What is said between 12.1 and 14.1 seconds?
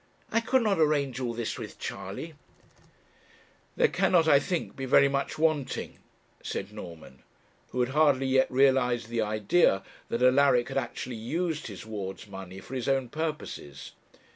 money for his own purposes.